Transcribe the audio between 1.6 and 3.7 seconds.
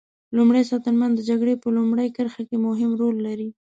په لومړۍ کرښه کې مهم رول لري.